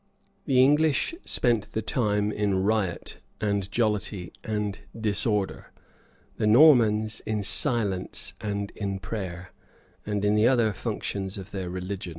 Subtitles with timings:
[0.45, 5.71] The English spent the time in riot, and jollity, and disorder;
[6.37, 9.51] the Normans, in silence, and in prayer,
[10.03, 12.09] and in the other functions of their religion.